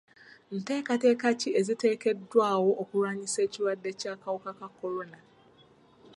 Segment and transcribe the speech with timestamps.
[0.55, 5.19] Nteekateeka ki eziteekeddwawo okulwanyisa ekirwadde ky'akawuka ka kolona?